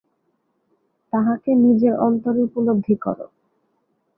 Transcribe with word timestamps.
তাঁহাকে 1.13 1.51
নিজের 1.63 1.93
অন্তরে 2.05 2.39
উপলব্ধি 2.43 2.95
কর। 2.95 3.17